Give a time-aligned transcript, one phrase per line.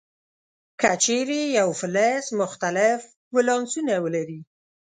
[0.79, 2.99] که چیرې یو فلز مختلف
[3.35, 4.39] ولانسونه ولري.